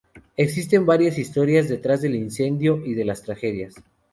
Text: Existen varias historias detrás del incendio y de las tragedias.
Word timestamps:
Existen 0.35 0.87
varias 0.87 1.19
historias 1.19 1.69
detrás 1.69 2.01
del 2.01 2.15
incendio 2.15 2.81
y 2.83 2.95
de 2.95 3.05
las 3.05 3.21
tragedias. 3.21 3.75